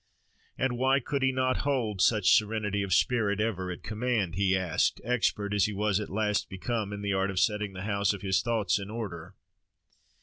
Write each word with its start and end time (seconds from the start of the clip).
And 0.57 0.79
why 0.79 0.99
could 0.99 1.21
he 1.21 1.31
not 1.31 1.57
hold 1.57 2.01
such 2.01 2.31
serenity 2.33 2.81
of 2.81 2.91
spirit 2.91 3.39
ever 3.39 3.69
at 3.69 3.83
command? 3.83 4.33
he 4.33 4.57
asked, 4.57 4.99
expert 5.03 5.53
as 5.53 5.65
he 5.65 5.73
was 5.73 5.99
at 5.99 6.09
last 6.09 6.49
become 6.49 6.91
in 6.91 7.03
the 7.03 7.13
art 7.13 7.29
of 7.29 7.39
setting 7.39 7.73
the 7.73 7.83
house 7.83 8.11
of 8.11 8.23
his 8.23 8.41
thoughts 8.41 8.79
in 8.79 8.89
order. 8.89 9.35